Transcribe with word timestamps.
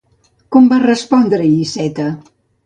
Com 0.55 0.69
va 0.71 0.79
respondre-hi 0.83 1.53
Iceta? 1.67 2.09